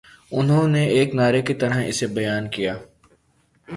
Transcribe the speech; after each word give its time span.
انہوں 0.31 0.67
نے 0.67 0.83
ایک 0.87 1.15
نعرے 1.15 1.41
کی 1.41 1.53
طرح 1.53 1.83
اسے 1.83 2.07
بیان 2.07 2.49
کیا 2.49 2.73